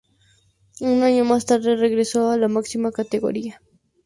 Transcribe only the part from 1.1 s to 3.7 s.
más tarde regresó a la máxima categoría.